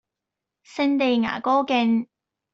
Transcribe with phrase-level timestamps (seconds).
[0.63, 2.07] 聖地牙哥徑